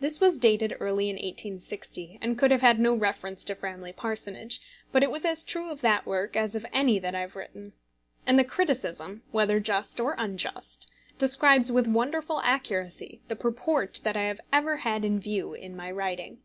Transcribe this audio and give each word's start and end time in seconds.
This 0.00 0.18
was 0.18 0.38
dated 0.38 0.78
early 0.80 1.10
in 1.10 1.16
1860, 1.16 2.20
and 2.22 2.38
could 2.38 2.50
have 2.50 2.62
had 2.62 2.80
no 2.80 2.94
reference 2.94 3.44
to 3.44 3.54
Framley 3.54 3.92
Parsonage; 3.92 4.60
but 4.92 5.02
it 5.02 5.10
was 5.10 5.26
as 5.26 5.44
true 5.44 5.70
of 5.70 5.82
that 5.82 6.06
work 6.06 6.36
as 6.36 6.54
of 6.54 6.64
any 6.72 6.98
that 7.00 7.14
I 7.14 7.20
have 7.20 7.36
written. 7.36 7.74
And 8.26 8.38
the 8.38 8.44
criticism, 8.44 9.22
whether 9.30 9.60
just 9.60 10.00
or 10.00 10.14
unjust, 10.16 10.90
describes 11.18 11.70
with 11.70 11.86
wonderful 11.86 12.40
accuracy 12.40 13.20
the 13.28 13.36
purport 13.36 14.00
that 14.04 14.16
I 14.16 14.22
have 14.22 14.40
ever 14.54 14.78
had 14.78 15.04
in 15.04 15.20
view 15.20 15.52
in 15.52 15.76
my 15.76 15.90
writing. 15.90 16.38